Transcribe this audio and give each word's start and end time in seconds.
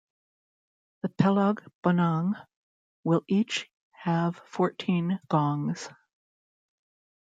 The 1.03 1.09
pelog 1.09 1.59
bonang 1.83 2.33
will 3.03 3.23
each 3.27 3.69
have 3.91 4.41
fourteen 4.47 5.19
gongs. 5.29 5.89